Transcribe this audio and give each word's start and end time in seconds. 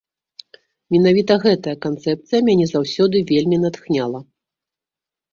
Менавіта 0.93 1.33
гэтая 1.43 1.73
канцэпцыя 1.85 2.39
мяне 2.47 2.65
заўсёды 2.71 3.21
вельмі 3.33 3.59
натхняла. 3.65 4.19